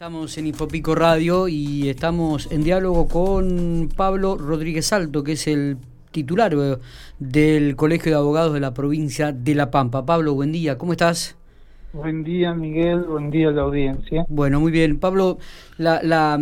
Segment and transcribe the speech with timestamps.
[0.00, 5.76] Estamos en Infopico Radio y estamos en diálogo con Pablo Rodríguez Alto, que es el
[6.10, 6.78] titular eh,
[7.18, 10.06] del Colegio de Abogados de la provincia de La Pampa.
[10.06, 11.36] Pablo, buen día, ¿cómo estás?
[11.92, 14.24] Buen día, Miguel, buen día a la audiencia.
[14.30, 14.98] Bueno, muy bien.
[14.98, 15.36] Pablo,
[15.76, 16.40] la, la,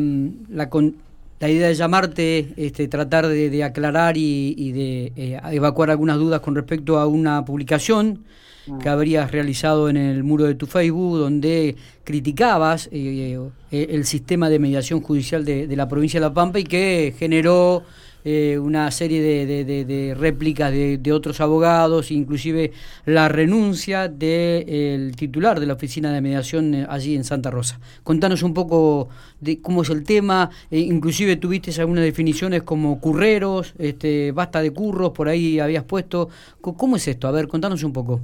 [0.48, 0.70] la,
[1.40, 6.54] la idea de llamarte, este, tratar de, aclarar y, de eh, evacuar algunas dudas con
[6.54, 8.24] respecto a una publicación
[8.82, 13.38] que habrías realizado en el muro de tu Facebook, donde criticabas eh,
[13.70, 17.84] eh, el sistema de mediación judicial de, la provincia de La Pampa y que generó
[18.30, 22.72] eh, una serie de, réplicas de, otros abogados, inclusive
[23.06, 27.80] la renuncia del titular de la oficina de mediación allí en Santa Rosa.
[28.02, 29.08] Contanos un poco
[29.40, 35.12] de cómo es el tema, inclusive tuviste algunas definiciones como curreros, este, basta de curros,
[35.12, 36.28] por ahí habías puesto.
[36.60, 37.28] ¿Cómo es esto?
[37.28, 38.20] A ver, contanos un poco.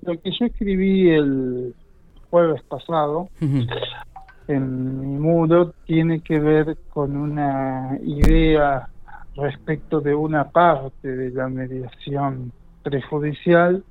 [0.00, 1.74] Lo que yo escribí el
[2.30, 3.28] jueves pasado
[4.48, 8.88] en mi muro tiene que ver con una idea
[9.40, 12.52] respecto de una parte de la mediación
[12.82, 13.84] prejudicial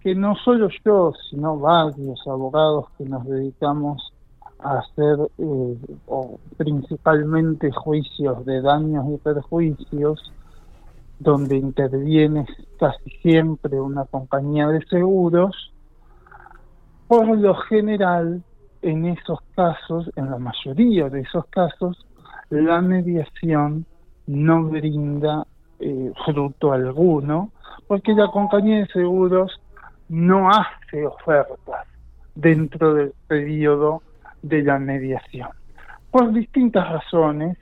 [0.00, 4.12] que no solo yo, sino varios abogados que nos dedicamos
[4.60, 10.32] a hacer eh, o principalmente juicios de daños y perjuicios,
[11.18, 12.46] donde interviene
[12.78, 15.72] casi siempre una compañía de seguros,
[17.08, 18.42] por lo general,
[18.82, 22.06] en esos casos, en la mayoría de esos casos,
[22.50, 23.84] la mediación
[24.28, 25.46] no brinda
[25.80, 27.50] eh, fruto alguno,
[27.86, 29.60] porque la compañía de seguros
[30.08, 31.86] no hace ofertas
[32.34, 34.02] dentro del periodo
[34.42, 35.48] de la mediación.
[36.10, 37.58] Por distintas razones,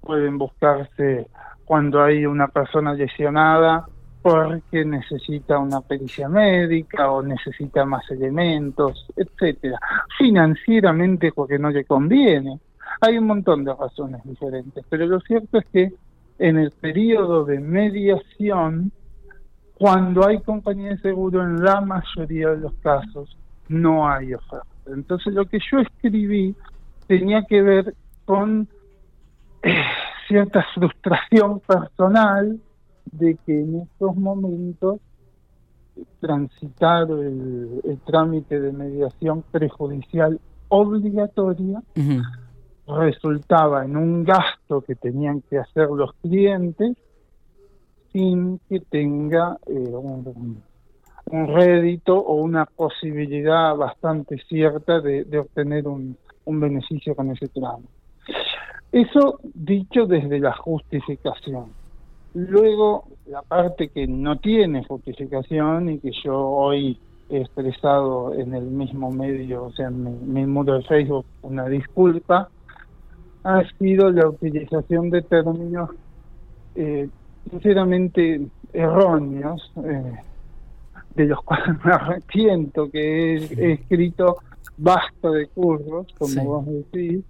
[0.00, 1.28] pueden buscarse
[1.64, 3.86] cuando hay una persona lesionada
[4.20, 9.78] porque necesita una pericia médica o necesita más elementos, etcétera.
[10.16, 12.60] Financieramente porque no le conviene.
[13.00, 15.92] Hay un montón de razones diferentes, pero lo cierto es que
[16.38, 18.92] en el periodo de mediación,
[19.74, 23.36] cuando hay compañía de seguro, en la mayoría de los casos
[23.68, 24.66] no hay oferta.
[24.86, 26.54] Entonces lo que yo escribí
[27.06, 27.94] tenía que ver
[28.24, 28.68] con
[29.62, 29.74] eh,
[30.28, 32.60] cierta frustración personal
[33.10, 35.00] de que en estos momentos
[36.20, 41.82] transitar el, trámite de mediación prejudicial obligatoria
[42.86, 46.96] resultaba en un gasto que tenían que hacer los clientes
[48.12, 50.62] sin que tenga eh, un,
[51.30, 57.88] rédito o una posibilidad bastante cierta de, obtener un, un beneficio con ese trámite.
[58.90, 61.72] Eso dicho desde la justificación.
[62.34, 66.98] Luego, la parte que no tiene justificación y que yo hoy
[67.30, 72.50] he expresado en el mismo medio, o sea, en mi, muro de Facebook, una disculpa,
[73.44, 75.90] ha sido la utilización de términos
[76.74, 77.08] eh,
[77.50, 80.12] sinceramente erróneos, eh,
[81.14, 84.38] de los cuales me arrepiento, que he, escrito
[84.76, 87.24] basta de curros, como vos decís,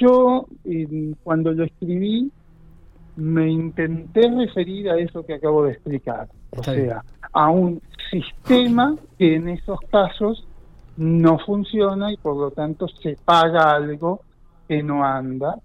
[0.00, 0.46] yo,
[1.24, 2.30] cuando lo escribí,
[3.16, 7.02] me intenté referir a eso que acabo de explicar, o sea,
[7.32, 10.46] a un sistema que en esos casos
[10.96, 14.22] no funciona y por lo tanto se paga algo
[14.68, 15.58] que no anda,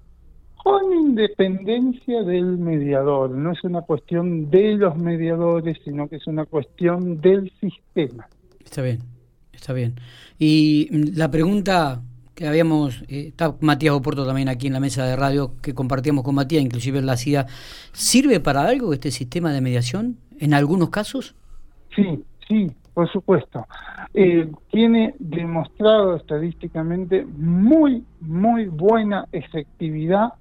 [0.63, 3.31] con independencia del mediador.
[3.31, 8.27] No es una cuestión de los mediadores, sino que es una cuestión del sistema.
[8.63, 8.99] Está bien,
[9.51, 9.95] está bien.
[10.39, 12.01] Y la pregunta
[12.33, 16.23] que habíamos, eh, está Matías Oporto también aquí en la mesa de radio que compartíamos
[16.23, 17.45] con Matías, inclusive en la CIA,
[17.91, 21.35] ¿sirve para algo este sistema de mediación en algunos casos?
[21.95, 23.65] Sí, sí, por supuesto.
[24.13, 30.33] Eh, tiene demostrado estadísticamente muy, muy buena efectividad,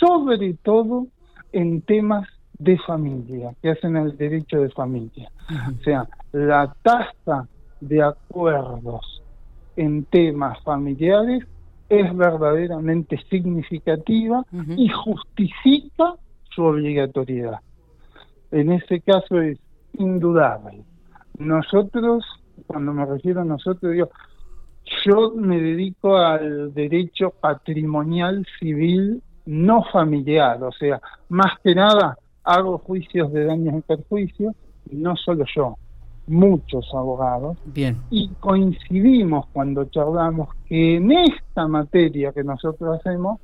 [0.00, 1.06] sobre todo
[1.52, 5.30] en temas de familia, que hacen el derecho de familia.
[5.50, 7.46] O sea, la tasa
[7.80, 9.22] de acuerdos
[9.76, 11.44] en temas familiares
[11.88, 14.44] es verdaderamente significativa
[14.76, 16.14] y justifica
[16.54, 17.60] su obligatoriedad.
[18.50, 19.58] En ese caso es
[19.98, 20.84] indudable.
[21.38, 22.24] Nosotros,
[22.66, 24.10] cuando me refiero a nosotros, digo,
[25.04, 32.78] yo me dedico al derecho patrimonial civil no familiar, o sea, más que nada hago
[32.78, 34.54] juicios de daños y perjuicios,
[34.90, 35.76] y no solo yo,
[36.26, 37.56] muchos abogados.
[37.64, 37.98] Bien.
[38.10, 43.40] Y coincidimos cuando charlamos que en esta materia que nosotros hacemos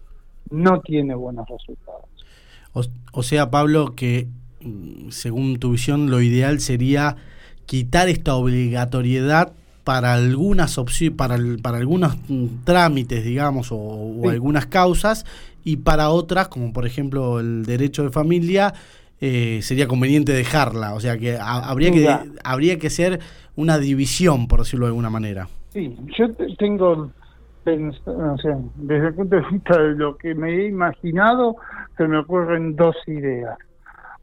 [0.50, 2.04] no tiene buenos resultados.
[3.12, 4.28] O, sea, Pablo, que
[4.62, 7.16] mm, según tu visión lo ideal sería
[7.68, 9.52] quitar esta obligatoriedad
[9.84, 12.16] para algunas opciones, para, para algunos
[12.64, 15.26] trámites, digamos, o, algunas causas,
[15.64, 18.72] y para otras, como por ejemplo el derecho de familia,
[19.20, 20.94] eh, sería conveniente dejarla.
[20.94, 22.08] O sea que habría que
[22.42, 23.20] habría que hacer
[23.54, 25.48] una división, por decirlo de alguna manera.
[25.74, 27.10] Sí, yo tengo,
[27.66, 31.56] o sea, desde el punto de vista de lo que me he imaginado,
[31.98, 33.58] se me ocurren dos ideas.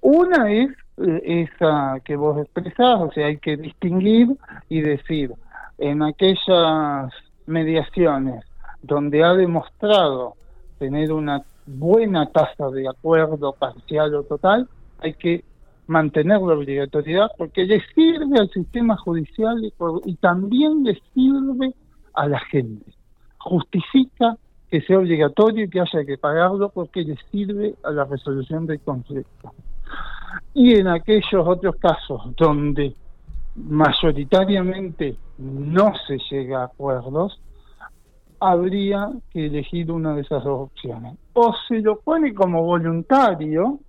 [0.01, 4.30] Una es esa que vos expresás, o sea, hay que distinguir
[4.69, 5.33] y decir,
[5.77, 7.12] en aquellas
[7.45, 8.45] mediaciones
[8.81, 10.36] donde ha demostrado
[10.80, 14.69] tener una buena tasa de acuerdo parcial o total,
[15.00, 15.44] hay que
[15.88, 19.57] mantener la obligatoriedad porque le sirve al sistema judicial
[20.06, 21.74] y, también le sirve
[22.13, 22.92] a la gente.
[23.38, 24.38] Justifica
[24.69, 28.80] que sea obligatorio y que haya que pagarlo porque le sirve a la resolución del
[28.80, 29.53] conflicto.
[30.54, 32.95] Y en aquellos otros casos donde
[33.56, 37.39] mayoritariamente no se llega a acuerdos,
[38.39, 41.18] habría que elegir una de esas dos opciones.
[41.33, 43.80] O se lo pone como voluntario,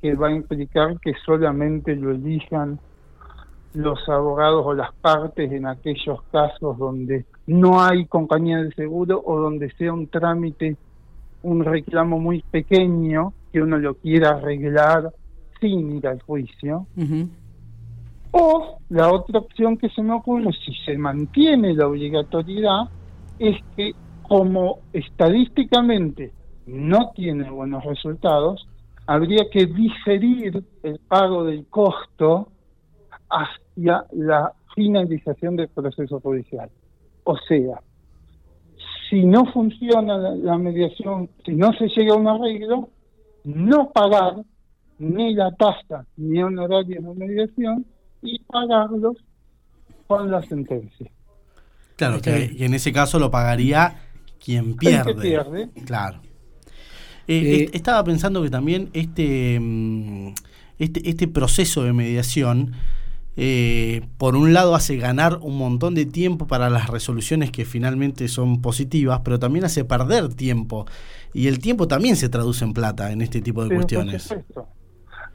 [0.00, 2.78] que va a implicar que solamente lo elijan
[3.74, 9.38] los abogados o las partes en aquellos casos donde no hay compañía de seguro o
[9.38, 10.76] donde sea un trámite,
[11.42, 15.12] un reclamo muy pequeño que uno lo quiera arreglar
[15.60, 16.86] sin ir al juicio.
[18.32, 22.88] O la otra opción que se me ocurre, si se mantiene la obligatoriedad,
[23.38, 26.32] es que como estadísticamente
[26.66, 28.66] no tiene buenos resultados,
[29.06, 32.48] habría que diferir el pago del costo
[33.28, 36.70] hacia la finalización del proceso judicial.
[37.24, 37.80] O sea,
[39.08, 42.88] si no funciona la, mediación, si no se llega a un arreglo,
[43.44, 44.44] no pagar
[45.00, 47.86] ni la tasa ni honorarios de mediación
[48.22, 49.16] y pagarlos
[50.06, 51.10] con la sentencia.
[51.96, 53.96] Claro, que, en ese caso lo pagaría
[54.42, 55.14] quien pierde.
[55.14, 55.68] pierde.
[55.86, 56.20] Claro.
[57.26, 60.34] Eh, eh, estaba pensando que también este, mm,
[60.78, 62.72] este, este proceso de mediación,
[63.36, 68.28] eh, por un lado, hace ganar un montón de tiempo para las resoluciones que finalmente
[68.28, 70.86] son positivas, pero también hace perder tiempo.
[71.32, 74.34] Y el tiempo también se traduce en plata en este tipo de cuestiones.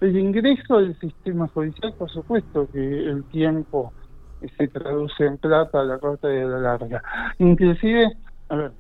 [0.02, 3.94] El ingreso del sistema judicial, por supuesto que el tiempo
[4.58, 7.02] se traduce en plata a la corta y a la larga.
[7.40, 8.12] Inclusive,
[8.50, 8.72] a ver,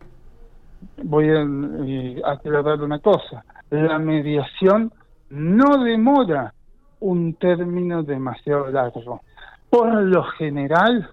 [1.03, 1.41] voy a
[1.85, 4.91] eh, aclarar una cosa, la mediación
[5.29, 6.53] no demora
[7.00, 9.21] un término demasiado largo.
[9.69, 11.09] Por lo general,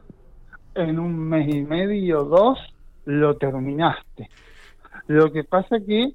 [0.75, 2.59] en un mes y medio o dos,
[3.05, 4.29] lo terminaste.
[5.07, 6.13] Lo que pasa que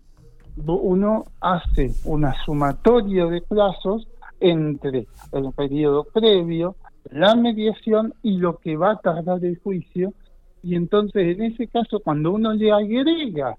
[0.65, 4.07] uno hace una sumatoria de plazos
[4.39, 6.75] entre el periodo previo,
[7.11, 10.13] la mediación y lo que va a tardar el juicio.
[10.63, 13.55] Y entonces, en ese caso, cuando uno le agrega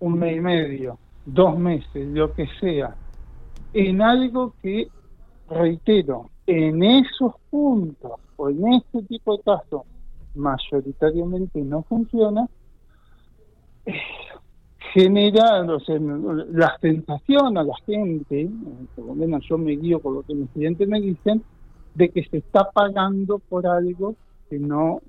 [0.00, 2.94] un mes y medio, dos meses, lo que sea,
[3.72, 4.88] en algo que,
[5.48, 9.82] reitero, en esos puntos o en este tipo de casos
[10.34, 12.48] mayoritariamente no funciona,
[14.92, 18.48] genera la sensación a la gente,
[18.94, 21.42] por lo menos yo me guío por lo que mis clientes me dicen,
[21.94, 24.14] de que se está pagando por algo
[24.48, 25.00] que no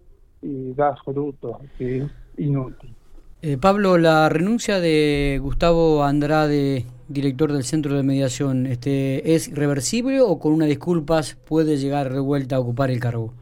[0.41, 2.93] eh, da fruto, que es inútil.
[3.41, 10.21] Eh, Pablo, la renuncia de Gustavo Andrade, director del Centro de Mediación, este, ¿es reversible
[10.21, 13.33] o con una disculpas puede llegar de vuelta a ocupar el cargo?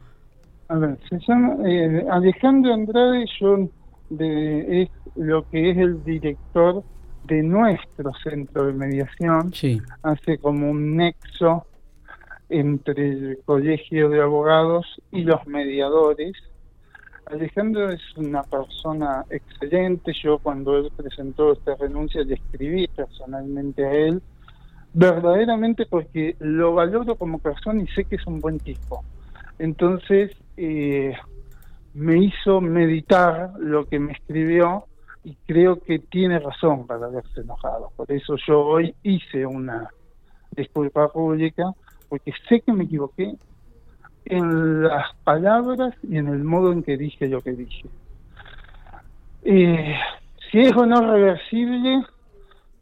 [0.68, 3.68] A ver, se llama eh, Alejandro Andrade, yo
[4.16, 6.82] de, es lo que es el director
[7.24, 9.52] de nuestro centro de mediación,
[10.02, 11.66] hace como un nexo
[12.48, 16.32] entre el colegio de abogados y los mediadores.
[17.26, 23.92] Alejandro es una persona excelente, yo cuando él presentó esta renuncia le escribí personalmente a
[23.92, 24.22] él,
[24.92, 29.02] verdaderamente porque lo valoro como persona y sé que es un buen tipo.
[29.58, 31.14] Entonces, eh,
[31.94, 34.86] me hizo meditar lo que me escribió
[35.24, 37.90] y creo que tiene razón para haberse enojado.
[37.96, 39.88] Por eso yo hoy hice una
[40.50, 41.72] disculpa pública,
[42.08, 43.34] porque sé que me equivoqué
[44.24, 47.88] en las palabras y en el modo en que dije lo que dije.
[49.44, 49.94] Eh,
[50.50, 52.04] si es o no reversible,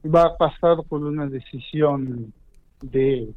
[0.04, 2.32] va a pasar por una decisión
[2.82, 3.32] de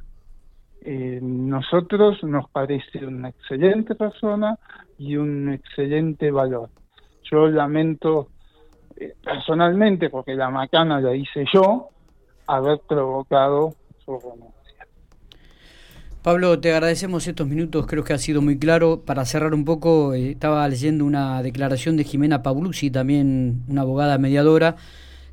[0.86, 4.58] eh, nosotros nos parece una excelente persona
[5.04, 6.70] y un excelente valor.
[7.30, 8.30] Yo lamento
[8.96, 11.90] eh, personalmente, porque la macana la hice yo,
[12.48, 14.54] haber provocado su renuncia.
[16.22, 19.02] Pablo, te agradecemos estos minutos, creo que ha sido muy claro.
[19.06, 24.18] Para cerrar un poco, eh, estaba leyendo una declaración de Jimena Paulucci, también una abogada
[24.18, 24.78] mediadora,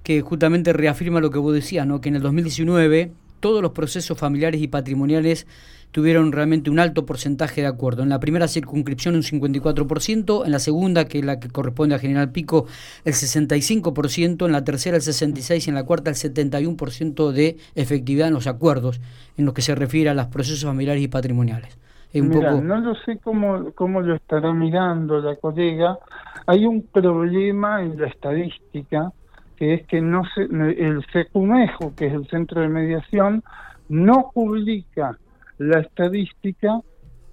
[0.02, 2.00] que justamente reafirma lo que vos decías, ¿no?
[2.00, 5.46] que en el 2019 todos los procesos familiares y patrimoniales
[5.90, 8.02] tuvieron realmente un alto porcentaje de acuerdo.
[8.02, 11.98] En la primera circunscripción un 54%, en la segunda, que es la que corresponde a
[11.98, 12.66] General Pico,
[13.04, 18.28] el 65%, en la tercera el 66% y en la cuarta el 71% de efectividad
[18.28, 19.00] en los acuerdos
[19.36, 21.76] en lo que se refiere a los procesos familiares y patrimoniales.
[22.12, 25.98] No lo sé cómo, cómo lo estará mirando la colega.
[26.46, 29.12] Hay un problema en la estadística
[29.60, 33.44] que es que no se, el SECUMEJO, que es el centro de mediación,
[33.90, 35.18] no publica
[35.58, 36.80] la estadística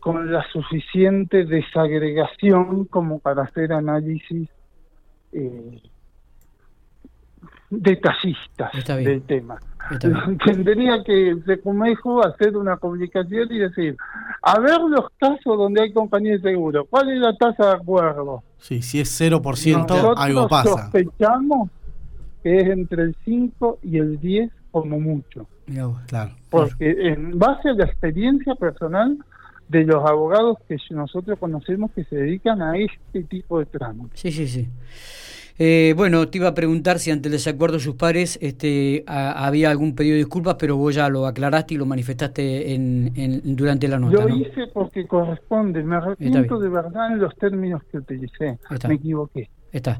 [0.01, 4.49] con la suficiente desagregación como para hacer análisis
[5.31, 5.81] eh,
[7.69, 9.57] detallistas del tema.
[10.45, 13.95] Tendría que el Secumejo hacer una publicación y decir,
[14.41, 18.43] a ver los casos donde hay compañía de seguro, ¿cuál es la tasa de acuerdo?
[18.57, 20.69] Sí, si es 0%, algo pasa.
[20.71, 21.69] sospechamos
[22.43, 25.47] que es entre el 5 y el 10 como mucho.
[26.07, 26.31] Claro.
[26.49, 29.17] Porque en base a la experiencia personal
[29.67, 34.09] de los abogados que nosotros conocemos que se dedican a este tipo de tramos.
[34.13, 34.67] Sí, sí, sí.
[35.59, 39.71] Eh, bueno, te iba a preguntar si ante el desacuerdo de sus pares este, había
[39.71, 43.97] algún pedido de disculpas, pero vos ya lo aclaraste y lo manifestaste en, durante la
[43.97, 44.23] nota.
[44.23, 49.49] Lo hice porque corresponde, me arrepiento de verdad en los términos que utilicé, me equivoqué.
[49.71, 49.99] Está.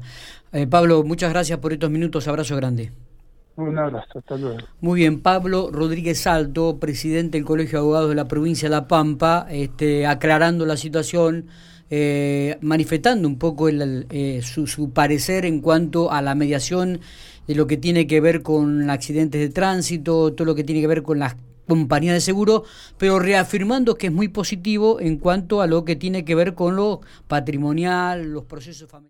[0.52, 2.92] Eh, Pablo, muchas gracias por estos minutos, abrazo grande.
[3.56, 4.58] Un abrazo, hasta luego.
[4.80, 8.86] Muy bien, Pablo Rodríguez Salto, presidente del Colegio de Abogados de la provincia de La
[8.86, 11.46] Pampa, este, aclarando la situación,
[11.90, 17.00] eh, manifestando un poco eh, su, su, parecer en cuanto a la mediación
[17.48, 20.86] de lo que tiene que ver con accidentes de tránsito, todo lo que tiene que
[20.86, 21.34] ver con las
[21.68, 22.64] compañías de seguro,
[22.96, 26.76] pero reafirmando que es muy positivo en cuanto a lo que tiene que ver con
[26.76, 29.06] lo patrimonial, los procesos familiares.